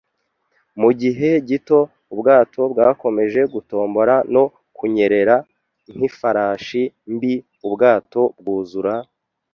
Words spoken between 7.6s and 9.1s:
ubwato bwuzura,